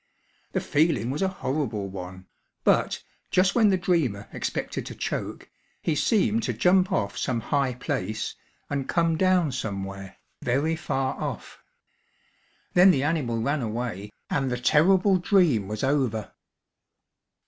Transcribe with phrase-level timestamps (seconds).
[0.53, 2.25] The feeling was a horrible one;
[2.63, 5.47] but, just when the dreamer expected to choke,
[5.79, 8.33] he seemed to jump off some high place,
[8.67, 11.59] and come down somewhere, very far off.
[12.73, 16.31] Then the animal ran away and the terrible dream was over.